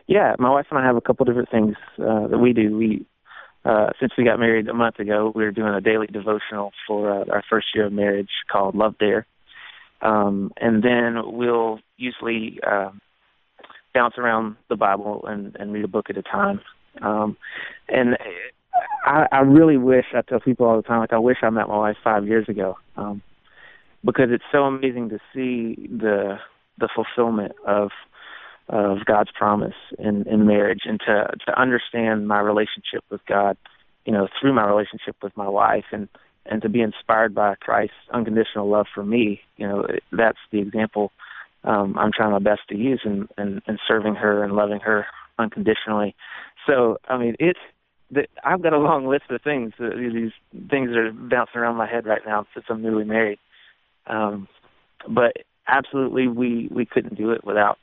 Yeah, 0.06 0.34
my 0.38 0.50
wife 0.50 0.66
and 0.70 0.78
I 0.78 0.84
have 0.86 0.96
a 0.96 1.02
couple 1.02 1.26
different 1.26 1.50
things 1.50 1.76
uh, 1.98 2.28
that 2.28 2.38
we 2.38 2.54
do. 2.54 2.76
We 2.76 3.06
uh, 3.64 3.90
since 4.00 4.12
we 4.16 4.24
got 4.24 4.38
married 4.38 4.68
a 4.68 4.72
month 4.72 4.98
ago, 4.98 5.30
we 5.34 5.44
are 5.44 5.50
doing 5.50 5.74
a 5.74 5.80
daily 5.80 6.06
devotional 6.06 6.72
for 6.86 7.12
uh, 7.12 7.24
our 7.30 7.44
first 7.50 7.66
year 7.74 7.86
of 7.86 7.92
marriage 7.92 8.30
called 8.50 8.74
Love 8.74 8.96
Dare. 8.98 9.26
Um, 10.00 10.52
and 10.58 10.82
then 10.82 11.22
we'll 11.24 11.80
usually 11.96 12.60
uh, 12.66 12.90
bounce 13.94 14.14
around 14.16 14.56
the 14.68 14.76
Bible 14.76 15.24
and, 15.26 15.56
and 15.58 15.72
read 15.72 15.84
a 15.84 15.88
book 15.88 16.06
at 16.10 16.16
a 16.16 16.22
time. 16.22 16.60
Um, 17.02 17.36
and 17.88 18.16
I, 19.04 19.26
I 19.32 19.40
really 19.40 19.76
wish, 19.76 20.06
I 20.14 20.22
tell 20.22 20.40
people 20.40 20.66
all 20.66 20.76
the 20.76 20.82
time, 20.82 21.00
like 21.00 21.12
I 21.12 21.18
wish 21.18 21.38
I 21.42 21.50
met 21.50 21.68
my 21.68 21.78
wife 21.78 21.96
five 22.02 22.26
years 22.26 22.48
ago. 22.48 22.76
Um, 22.96 23.22
because 24.04 24.28
it's 24.30 24.44
so 24.52 24.64
amazing 24.64 25.10
to 25.10 25.18
see 25.34 25.88
the 25.88 26.38
the 26.78 26.88
fulfillment 26.94 27.52
of 27.66 27.90
of 28.68 29.04
God's 29.06 29.30
promise 29.36 29.74
in, 29.98 30.26
in 30.28 30.46
marriage 30.46 30.82
and 30.84 31.00
to 31.00 31.30
to 31.46 31.60
understand 31.60 32.28
my 32.28 32.38
relationship 32.38 33.02
with 33.10 33.24
God, 33.26 33.56
you 34.04 34.12
know, 34.12 34.28
through 34.40 34.52
my 34.52 34.66
relationship 34.66 35.16
with 35.22 35.36
my 35.36 35.48
wife 35.48 35.86
and 35.90 36.08
and 36.46 36.62
to 36.62 36.68
be 36.68 36.80
inspired 36.80 37.34
by 37.34 37.54
Christ's 37.56 37.94
unconditional 38.12 38.68
love 38.68 38.86
for 38.94 39.04
me, 39.04 39.40
you 39.56 39.66
know, 39.68 39.86
that's 40.12 40.38
the 40.50 40.60
example 40.60 41.12
um, 41.64 41.98
I'm 41.98 42.12
trying 42.12 42.32
my 42.32 42.38
best 42.38 42.62
to 42.68 42.76
use 42.76 43.00
in, 43.04 43.28
in, 43.36 43.60
in 43.66 43.78
serving 43.86 44.14
her 44.14 44.44
and 44.44 44.54
loving 44.54 44.80
her 44.80 45.06
unconditionally. 45.38 46.14
So, 46.66 46.98
I 47.08 47.18
mean, 47.18 47.36
it's 47.38 47.58
that 48.10 48.28
I've 48.44 48.62
got 48.62 48.72
a 48.72 48.78
long 48.78 49.06
list 49.06 49.24
of 49.30 49.42
things. 49.42 49.72
Uh, 49.78 49.90
these 49.90 50.32
things 50.70 50.90
are 50.90 51.12
bouncing 51.12 51.60
around 51.60 51.76
my 51.76 51.86
head 51.86 52.06
right 52.06 52.22
now 52.26 52.46
since 52.54 52.66
I'm 52.68 52.82
newly 52.82 53.04
married. 53.04 53.38
Um, 54.06 54.48
but 55.08 55.32
absolutely, 55.66 56.26
we 56.28 56.68
we 56.70 56.86
couldn't 56.86 57.16
do 57.16 57.30
it 57.32 57.44
without 57.44 57.78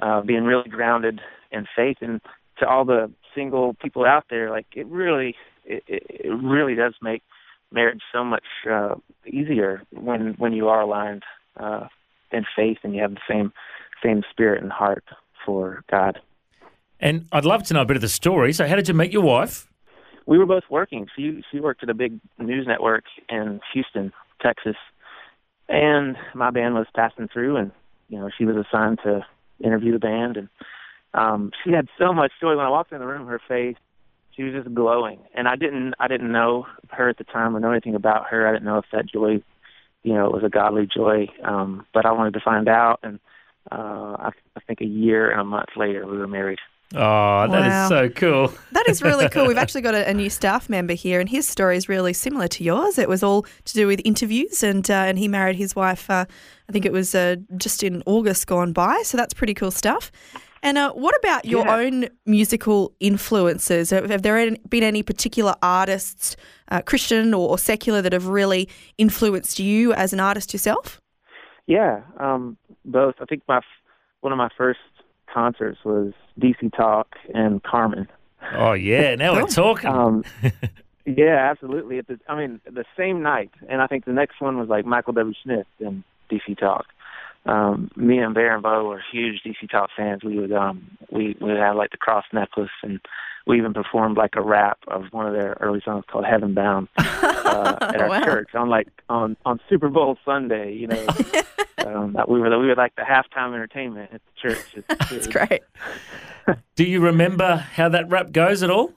uh, 0.00 0.22
being 0.22 0.44
really 0.44 0.70
grounded 0.70 1.20
in 1.50 1.66
faith. 1.76 1.98
And 2.00 2.20
to 2.60 2.66
all 2.66 2.84
the 2.84 3.12
single 3.34 3.74
people 3.74 4.06
out 4.06 4.24
there, 4.30 4.50
like 4.50 4.66
it 4.74 4.86
really, 4.86 5.34
it, 5.64 5.82
it 5.86 6.30
really 6.30 6.74
does 6.74 6.94
make 7.02 7.22
marriage 7.72 8.00
so 8.12 8.24
much 8.24 8.44
uh, 8.70 8.94
easier 9.26 9.82
when 9.90 10.34
when 10.38 10.52
you 10.52 10.68
are 10.68 10.80
aligned 10.80 11.22
uh, 11.58 11.88
in 12.32 12.44
faith 12.56 12.78
and 12.82 12.94
you 12.94 13.02
have 13.02 13.14
the 13.14 13.20
same 13.28 13.52
same 14.02 14.22
spirit 14.30 14.62
and 14.62 14.72
heart 14.72 15.04
for 15.44 15.84
God. 15.90 16.20
And 17.00 17.26
I'd 17.32 17.44
love 17.44 17.62
to 17.64 17.74
know 17.74 17.82
a 17.82 17.84
bit 17.84 17.96
of 17.96 18.02
the 18.02 18.08
story. 18.08 18.52
So, 18.52 18.66
how 18.66 18.76
did 18.76 18.88
you 18.88 18.94
meet 18.94 19.12
your 19.12 19.22
wife? 19.22 19.68
We 20.26 20.38
were 20.38 20.46
both 20.46 20.64
working. 20.68 21.06
She 21.16 21.42
she 21.50 21.60
worked 21.60 21.82
at 21.82 21.90
a 21.90 21.94
big 21.94 22.18
news 22.38 22.66
network 22.66 23.04
in 23.28 23.60
Houston, 23.72 24.12
Texas, 24.42 24.76
and 25.68 26.16
my 26.34 26.50
band 26.50 26.74
was 26.74 26.86
passing 26.94 27.28
through, 27.28 27.56
and 27.56 27.72
you 28.08 28.18
know 28.18 28.28
she 28.36 28.44
was 28.44 28.56
assigned 28.56 28.98
to 29.04 29.24
interview 29.62 29.92
the 29.92 29.98
band, 29.98 30.36
and 30.36 30.48
um, 31.14 31.52
she 31.64 31.72
had 31.72 31.88
so 31.98 32.12
much 32.12 32.32
joy 32.40 32.56
when 32.56 32.66
I 32.66 32.70
walked 32.70 32.92
in 32.92 32.98
the 32.98 33.06
room. 33.06 33.26
Her 33.26 33.40
face, 33.46 33.76
she 34.38 34.44
was 34.44 34.54
just 34.54 34.72
glowing, 34.72 35.18
and 35.34 35.48
I 35.48 35.56
didn't 35.56 35.94
I 35.98 36.06
didn't 36.06 36.30
know 36.30 36.66
her 36.90 37.08
at 37.08 37.18
the 37.18 37.24
time 37.24 37.56
or 37.56 37.60
know 37.60 37.72
anything 37.72 37.96
about 37.96 38.28
her. 38.28 38.46
I 38.46 38.52
didn't 38.52 38.66
know 38.66 38.78
if 38.78 38.84
that 38.92 39.06
joy, 39.06 39.42
you 40.04 40.14
know, 40.14 40.30
was 40.30 40.44
a 40.44 40.48
godly 40.48 40.86
joy, 40.86 41.26
um, 41.42 41.84
but 41.92 42.06
I 42.06 42.12
wanted 42.12 42.34
to 42.34 42.40
find 42.40 42.68
out, 42.68 43.00
and 43.02 43.18
uh, 43.72 44.16
I, 44.18 44.30
I 44.56 44.60
think 44.64 44.80
a 44.80 44.86
year 44.86 45.28
and 45.28 45.40
a 45.40 45.44
month 45.44 45.70
later 45.76 46.06
we 46.06 46.16
were 46.16 46.28
married. 46.28 46.60
Oh, 46.94 47.46
that 47.48 47.50
wow. 47.50 47.82
is 47.82 47.88
so 47.88 48.08
cool. 48.08 48.52
that 48.72 48.88
is 48.88 49.02
really 49.02 49.28
cool. 49.28 49.46
We've 49.48 49.58
actually 49.58 49.82
got 49.82 49.94
a, 49.94 50.08
a, 50.08 50.14
new 50.14 50.30
staff 50.30 50.70
member 50.70 50.94
here, 50.94 51.18
and 51.18 51.28
his 51.28 51.46
story 51.46 51.76
is 51.76 51.88
really 51.88 52.12
similar 52.12 52.46
to 52.48 52.62
yours. 52.62 52.96
It 52.96 53.08
was 53.08 53.24
all 53.24 53.42
to 53.42 53.74
do 53.74 53.88
with 53.88 54.00
interviews, 54.04 54.62
and 54.62 54.88
uh, 54.88 54.94
and 54.94 55.18
he 55.18 55.26
married 55.26 55.56
his 55.56 55.74
wife. 55.74 56.08
Uh, 56.08 56.26
I 56.68 56.72
think 56.72 56.86
it 56.86 56.92
was 56.92 57.12
uh, 57.14 57.36
just 57.56 57.82
in 57.82 58.04
August 58.06 58.46
gone 58.46 58.72
by. 58.72 59.02
So 59.02 59.16
that's 59.16 59.34
pretty 59.34 59.54
cool 59.54 59.72
stuff. 59.72 60.12
And 60.62 60.78
uh, 60.78 60.92
what 60.92 61.16
about 61.18 61.44
your 61.44 61.66
yeah. 61.66 61.76
own 61.76 62.08
musical 62.26 62.94
influences? 63.00 63.90
Have, 63.90 64.10
have, 64.10 64.22
there 64.22 64.56
been 64.68 64.82
any 64.82 65.02
particular 65.02 65.54
artists, 65.62 66.36
uh, 66.68 66.82
Christian 66.82 67.34
or, 67.34 67.48
or, 67.50 67.58
secular, 67.58 68.02
that 68.02 68.12
have 68.12 68.26
really 68.26 68.68
influenced 68.96 69.58
you 69.58 69.92
as 69.92 70.12
an 70.12 70.20
artist 70.20 70.52
yourself? 70.52 71.00
Yeah, 71.66 72.00
um, 72.18 72.56
both. 72.84 73.14
I 73.20 73.26
think 73.26 73.42
my 73.46 73.60
one 74.20 74.32
of 74.32 74.38
my 74.38 74.48
first 74.56 74.80
concerts 75.32 75.78
was 75.84 76.12
DC 76.40 76.74
Talk 76.74 77.08
and 77.34 77.62
Carmen. 77.62 78.08
Oh 78.54 78.72
yeah, 78.72 79.14
now 79.14 79.34
we're 79.34 79.46
talking. 79.46 79.90
um, 79.90 80.24
yeah, 81.04 81.50
absolutely. 81.50 81.98
At 81.98 82.06
the, 82.06 82.18
I 82.28 82.36
mean, 82.36 82.60
the 82.64 82.84
same 82.96 83.22
night, 83.22 83.50
and 83.68 83.82
I 83.82 83.86
think 83.86 84.04
the 84.04 84.12
next 84.12 84.40
one 84.40 84.58
was 84.58 84.68
like 84.68 84.86
Michael 84.86 85.12
W. 85.12 85.34
Smith 85.42 85.66
and 85.80 86.02
DC 86.30 86.58
Talk. 86.58 86.86
Um, 87.48 87.90
me 87.96 88.18
and 88.18 88.34
Bear 88.34 88.52
and 88.52 88.62
Bo 88.62 88.84
were 88.84 89.02
huge 89.10 89.40
DC 89.42 89.70
Talk 89.70 89.88
fans. 89.96 90.22
We 90.22 90.38
would 90.38 90.52
um, 90.52 90.98
we 91.10 91.34
we 91.40 91.48
would 91.48 91.56
have 91.56 91.76
like 91.76 91.90
the 91.90 91.96
cross 91.96 92.24
necklace, 92.30 92.68
and 92.82 93.00
we 93.46 93.56
even 93.56 93.72
performed 93.72 94.18
like 94.18 94.34
a 94.36 94.42
rap 94.42 94.78
of 94.88 95.04
one 95.12 95.26
of 95.26 95.32
their 95.32 95.56
early 95.60 95.80
songs 95.82 96.04
called 96.10 96.26
Heaven 96.26 96.52
Bound 96.52 96.88
uh, 96.98 97.76
at 97.80 98.02
our 98.02 98.08
wow. 98.10 98.22
church 98.22 98.50
on 98.54 98.68
like 98.68 98.88
on 99.08 99.36
on 99.46 99.60
Super 99.70 99.88
Bowl 99.88 100.18
Sunday. 100.26 100.74
You 100.74 100.88
know, 100.88 101.06
um, 101.86 102.16
we 102.28 102.38
were 102.38 102.50
the, 102.50 102.58
we 102.58 102.66
were 102.66 102.74
like 102.74 102.94
the 102.96 103.02
halftime 103.02 103.54
entertainment 103.54 104.10
at 104.12 104.20
the 104.20 104.48
church. 104.48 104.66
It's, 104.74 104.86
That's 104.88 105.12
it's, 105.12 105.26
great. 105.26 105.62
Do 106.76 106.84
you 106.84 107.00
remember 107.00 107.56
how 107.56 107.88
that 107.88 108.10
rap 108.10 108.30
goes 108.30 108.62
at 108.62 108.70
all? 108.70 108.92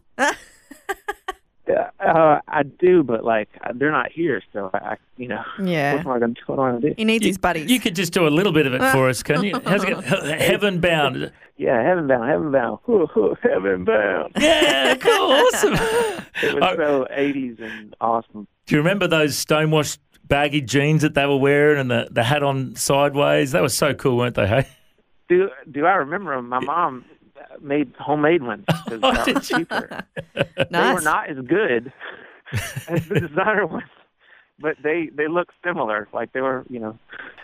Uh, 1.99 2.39
I 2.47 2.63
do, 2.63 3.03
but 3.03 3.23
like 3.23 3.49
they're 3.75 3.91
not 3.91 4.11
here, 4.11 4.41
so 4.53 4.69
I, 4.73 4.97
you 5.17 5.27
know. 5.27 5.43
Yeah. 5.63 5.95
What 5.95 6.05
am 6.05 6.11
I 6.11 6.19
going 6.19 6.35
to, 6.35 6.41
what 6.47 6.59
am 6.59 6.65
I 6.65 6.69
going 6.71 6.81
to 6.81 6.89
do? 6.89 6.95
He 6.97 7.05
needs 7.05 7.23
you, 7.23 7.29
his 7.29 7.37
buddies. 7.37 7.69
You 7.69 7.79
could 7.79 7.95
just 7.95 8.13
do 8.13 8.27
a 8.27 8.29
little 8.29 8.51
bit 8.51 8.65
of 8.65 8.73
it 8.73 8.81
for 8.91 9.09
us, 9.09 9.21
can 9.23 9.43
you? 9.43 9.59
How's 9.65 9.83
it? 9.83 9.97
Heaven 10.41 10.79
bound. 10.79 11.31
Yeah, 11.57 11.83
heaven 11.83 12.07
bound, 12.07 12.27
heaven 12.27 12.51
bound, 12.51 12.79
heaven 13.43 13.85
bound. 13.85 14.31
Yeah, 14.39 14.95
cool, 14.95 15.11
awesome. 15.11 15.73
it 16.41 16.55
was 16.55 16.75
so 16.75 17.07
'80s 17.11 17.61
and 17.61 17.95
awesome. 18.01 18.47
Do 18.65 18.75
you 18.75 18.79
remember 18.81 19.07
those 19.07 19.37
stonewashed 19.37 19.99
baggy 20.27 20.61
jeans 20.61 21.03
that 21.03 21.13
they 21.13 21.27
were 21.27 21.37
wearing 21.37 21.79
and 21.79 21.91
the, 21.91 22.07
the 22.09 22.23
hat 22.23 22.41
on 22.41 22.75
sideways? 22.75 23.51
They 23.51 23.61
were 23.61 23.69
so 23.69 23.93
cool, 23.93 24.17
weren't 24.17 24.35
they? 24.35 24.47
Hey. 24.47 24.67
Do 25.29 25.49
Do 25.69 25.85
I 25.85 25.93
remember 25.97 26.35
them? 26.35 26.49
My 26.49 26.59
mom 26.61 27.05
made 27.61 27.93
homemade 27.99 28.43
ones 28.43 28.65
because 28.85 28.99
oh, 29.03 29.23
they 29.25 29.33
were 29.33 29.39
cheaper. 29.39 30.05
nice. 30.35 30.65
They 30.69 30.93
were 30.93 31.01
not 31.01 31.29
as 31.29 31.37
good 31.45 31.93
as 32.87 33.07
the 33.07 33.19
designer 33.27 33.65
ones, 33.65 33.89
but 34.59 34.77
they 34.83 35.09
they 35.13 35.27
look 35.27 35.49
similar. 35.63 36.07
Like 36.13 36.33
they 36.33 36.41
were, 36.41 36.65
you 36.69 36.79
know, 36.79 36.97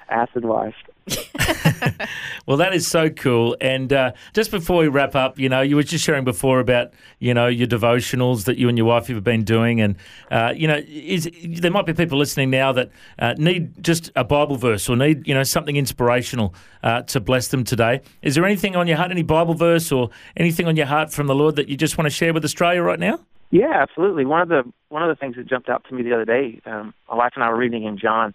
acid 0.09 0.45
washed. 0.45 0.89
well, 2.45 2.57
that 2.57 2.73
is 2.73 2.85
so 2.85 3.09
cool. 3.09 3.55
And 3.61 3.93
uh, 3.93 4.11
just 4.33 4.51
before 4.51 4.79
we 4.79 4.87
wrap 4.87 5.15
up, 5.15 5.39
you 5.39 5.47
know, 5.47 5.61
you 5.61 5.75
were 5.75 5.83
just 5.83 6.03
sharing 6.03 6.25
before 6.25 6.59
about 6.59 6.93
you 7.19 7.33
know 7.33 7.47
your 7.47 7.67
devotionals 7.67 8.45
that 8.45 8.57
you 8.57 8.67
and 8.67 8.77
your 8.77 8.87
wife 8.87 9.07
have 9.07 9.23
been 9.23 9.43
doing, 9.43 9.79
and 9.79 9.95
uh, 10.31 10.53
you 10.55 10.67
know, 10.67 10.81
is 10.87 11.29
there 11.59 11.71
might 11.71 11.85
be 11.85 11.93
people 11.93 12.17
listening 12.17 12.49
now 12.49 12.73
that 12.73 12.91
uh, 13.19 13.35
need 13.37 13.81
just 13.81 14.11
a 14.15 14.23
Bible 14.23 14.57
verse 14.57 14.89
or 14.89 14.97
need 14.97 15.25
you 15.27 15.33
know 15.33 15.43
something 15.43 15.77
inspirational 15.77 16.53
uh, 16.83 17.03
to 17.03 17.19
bless 17.19 17.47
them 17.49 17.63
today. 17.63 18.01
Is 18.21 18.35
there 18.35 18.45
anything 18.45 18.75
on 18.75 18.87
your 18.87 18.97
heart, 18.97 19.11
any 19.11 19.23
Bible 19.23 19.53
verse 19.53 19.91
or 19.91 20.09
anything 20.35 20.67
on 20.67 20.75
your 20.75 20.87
heart 20.87 21.11
from 21.11 21.27
the 21.27 21.35
Lord 21.35 21.55
that 21.55 21.69
you 21.69 21.77
just 21.77 21.97
want 21.97 22.05
to 22.07 22.09
share 22.09 22.33
with 22.33 22.43
Australia 22.43 22.81
right 22.81 22.99
now? 22.99 23.19
Yeah, 23.49 23.71
absolutely. 23.73 24.25
One 24.25 24.41
of 24.41 24.49
the 24.49 24.63
one 24.89 25.03
of 25.03 25.09
the 25.09 25.15
things 25.15 25.35
that 25.37 25.47
jumped 25.47 25.69
out 25.69 25.85
to 25.87 25.95
me 25.95 26.03
the 26.03 26.13
other 26.13 26.25
day, 26.25 26.59
um, 26.65 26.93
my 27.09 27.15
wife 27.15 27.31
and 27.35 27.43
I 27.43 27.49
were 27.49 27.57
reading 27.57 27.85
in 27.85 27.97
John, 27.97 28.33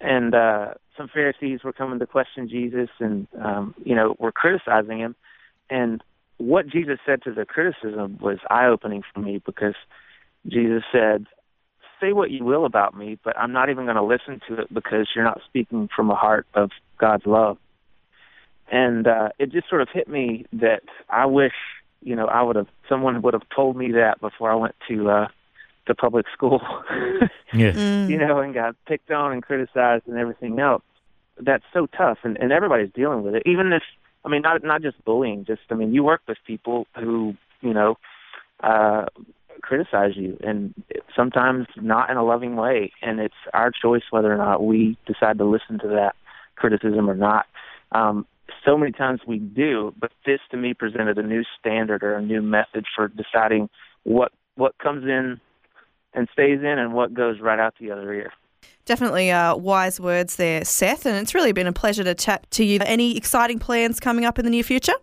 and 0.00 0.34
uh, 0.34 0.74
some 1.02 1.08
Pharisees 1.12 1.64
were 1.64 1.72
coming 1.72 1.98
to 1.98 2.06
question 2.06 2.48
Jesus, 2.48 2.88
and 3.00 3.26
um, 3.40 3.74
you 3.84 3.94
know 3.94 4.14
were 4.18 4.32
criticizing 4.32 4.98
him. 4.98 5.16
And 5.68 6.02
what 6.38 6.68
Jesus 6.68 6.98
said 7.04 7.22
to 7.24 7.32
the 7.32 7.44
criticism 7.44 8.18
was 8.20 8.38
eye 8.48 8.66
opening 8.66 9.02
for 9.12 9.20
me 9.20 9.42
because 9.44 9.74
Jesus 10.46 10.82
said, 10.92 11.26
"Say 12.00 12.12
what 12.12 12.30
you 12.30 12.44
will 12.44 12.64
about 12.64 12.96
me, 12.96 13.18
but 13.24 13.36
I'm 13.36 13.52
not 13.52 13.68
even 13.68 13.84
going 13.84 13.96
to 13.96 14.02
listen 14.02 14.40
to 14.48 14.62
it 14.62 14.72
because 14.72 15.08
you're 15.14 15.24
not 15.24 15.40
speaking 15.44 15.88
from 15.94 16.10
a 16.10 16.14
heart 16.14 16.46
of 16.54 16.70
God's 16.98 17.26
love." 17.26 17.58
And 18.70 19.06
uh, 19.06 19.30
it 19.38 19.50
just 19.50 19.68
sort 19.68 19.82
of 19.82 19.88
hit 19.92 20.08
me 20.08 20.46
that 20.52 20.82
I 21.08 21.26
wish 21.26 21.54
you 22.00 22.14
know 22.14 22.26
I 22.26 22.42
would 22.42 22.56
have 22.56 22.68
someone 22.88 23.22
would 23.22 23.34
have 23.34 23.48
told 23.54 23.76
me 23.76 23.92
that 23.92 24.20
before 24.20 24.52
I 24.52 24.54
went 24.54 24.76
to 24.88 25.10
uh, 25.10 25.28
to 25.86 25.94
public 25.94 26.26
school. 26.32 26.60
yeah. 27.52 27.72
Mm. 27.72 28.08
You 28.08 28.18
know, 28.18 28.38
and 28.38 28.54
got 28.54 28.76
picked 28.86 29.10
on 29.10 29.32
and 29.32 29.42
criticized 29.42 30.06
and 30.06 30.16
everything 30.16 30.60
else. 30.60 30.82
That's 31.44 31.64
so 31.72 31.86
tough, 31.86 32.18
and, 32.22 32.36
and 32.38 32.52
everybody's 32.52 32.92
dealing 32.94 33.22
with 33.22 33.34
it. 33.34 33.42
Even 33.46 33.72
if, 33.72 33.82
I 34.24 34.28
mean, 34.28 34.42
not 34.42 34.62
not 34.62 34.82
just 34.82 35.02
bullying. 35.04 35.44
Just, 35.44 35.62
I 35.70 35.74
mean, 35.74 35.92
you 35.92 36.04
work 36.04 36.20
with 36.28 36.38
people 36.46 36.86
who, 36.94 37.34
you 37.60 37.74
know, 37.74 37.96
uh, 38.62 39.06
criticize 39.62 40.12
you, 40.16 40.38
and 40.42 40.74
sometimes 41.16 41.66
not 41.76 42.10
in 42.10 42.16
a 42.16 42.24
loving 42.24 42.56
way. 42.56 42.92
And 43.02 43.20
it's 43.20 43.34
our 43.54 43.70
choice 43.70 44.02
whether 44.10 44.32
or 44.32 44.36
not 44.36 44.64
we 44.64 44.96
decide 45.06 45.38
to 45.38 45.44
listen 45.44 45.78
to 45.80 45.88
that 45.88 46.14
criticism 46.56 47.08
or 47.08 47.16
not. 47.16 47.46
Um, 47.92 48.26
so 48.64 48.76
many 48.76 48.92
times 48.92 49.20
we 49.26 49.38
do, 49.38 49.92
but 49.98 50.12
this 50.24 50.40
to 50.50 50.56
me 50.56 50.74
presented 50.74 51.18
a 51.18 51.22
new 51.22 51.42
standard 51.58 52.02
or 52.02 52.14
a 52.14 52.22
new 52.22 52.42
method 52.42 52.84
for 52.94 53.08
deciding 53.08 53.68
what 54.04 54.32
what 54.54 54.76
comes 54.78 55.04
in 55.04 55.40
and 56.14 56.28
stays 56.32 56.60
in 56.60 56.78
and 56.78 56.92
what 56.92 57.14
goes 57.14 57.40
right 57.40 57.58
out 57.58 57.74
the 57.80 57.90
other 57.90 58.12
ear. 58.12 58.32
Definitely 58.84 59.30
uh, 59.30 59.56
wise 59.56 60.00
words 60.00 60.36
there, 60.36 60.64
Seth, 60.64 61.06
and 61.06 61.16
it's 61.16 61.34
really 61.34 61.52
been 61.52 61.68
a 61.68 61.72
pleasure 61.72 62.02
to 62.02 62.14
chat 62.14 62.50
to 62.52 62.64
you. 62.64 62.80
Any 62.84 63.16
exciting 63.16 63.60
plans 63.60 64.00
coming 64.00 64.24
up 64.24 64.38
in 64.38 64.44
the 64.44 64.50
near 64.50 64.64
future? 64.64 64.94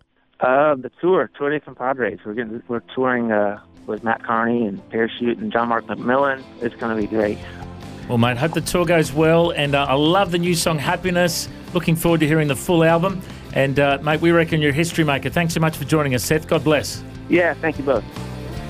Uh, 0.41 0.75
the 0.75 0.91
tour, 1.01 1.29
Tour 1.37 1.49
de 1.49 1.59
Compadres. 1.59 2.19
We're 2.25 2.33
getting, 2.33 2.61
we're 2.67 2.81
touring 2.93 3.31
uh, 3.31 3.61
with 3.87 4.03
Mat 4.03 4.23
Kearney 4.23 4.65
and 4.65 4.87
Parachute 4.89 5.37
and 5.37 5.51
John 5.51 5.69
Mark 5.69 5.85
McMillan. 5.87 6.43
It's 6.61 6.75
going 6.75 6.95
to 6.95 7.01
be 7.01 7.07
great. 7.07 7.37
Well, 8.09 8.17
mate, 8.17 8.37
hope 8.37 8.53
the 8.53 8.61
tour 8.61 8.85
goes 8.85 9.13
well, 9.13 9.51
and 9.51 9.75
uh, 9.75 9.85
I 9.87 9.93
love 9.93 10.31
the 10.31 10.39
new 10.39 10.55
song 10.55 10.79
"Happiness." 10.79 11.47
Looking 11.73 11.95
forward 11.95 12.21
to 12.21 12.27
hearing 12.27 12.47
the 12.47 12.55
full 12.55 12.83
album. 12.83 13.21
And 13.53 13.79
uh, 13.79 13.99
mate, 14.01 14.21
we 14.21 14.31
reckon 14.31 14.61
you're 14.61 14.71
a 14.71 14.73
history 14.73 15.03
maker. 15.03 15.29
Thanks 15.29 15.53
so 15.53 15.59
much 15.59 15.77
for 15.77 15.85
joining 15.85 16.15
us, 16.15 16.23
Seth. 16.23 16.47
God 16.47 16.63
bless. 16.63 17.03
Yeah, 17.29 17.53
thank 17.53 17.77
you 17.77 17.83
both. 17.83 18.03